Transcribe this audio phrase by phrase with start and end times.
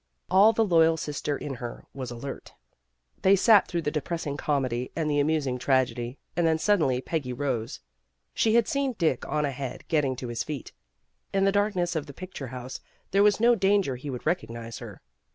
[0.31, 2.53] All the loyal sister in her was alert.
[3.21, 7.81] They sat through the depressing comedy and the amusing tragedy, and then suddenly Peggy rose.
[8.33, 10.71] She had seen Dick on ahead getting to his feet.
[11.33, 12.79] In the darkness of the picture house
[13.11, 15.03] there was no danger he would recognize her.